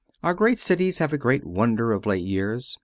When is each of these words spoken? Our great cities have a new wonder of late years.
Our 0.23 0.33
great 0.33 0.57
cities 0.57 0.97
have 0.97 1.13
a 1.13 1.17
new 1.19 1.41
wonder 1.45 1.91
of 1.91 2.07
late 2.07 2.25
years. 2.25 2.79